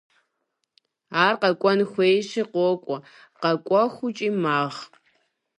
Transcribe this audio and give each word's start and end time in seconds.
Ар 1.23 1.33
къэкӏуэн 1.41 1.79
хуейщи, 1.89 2.43
къокӏуэ, 2.51 2.97
къэкӏуэхукӏи– 3.39 4.29
магъ. 4.41 4.81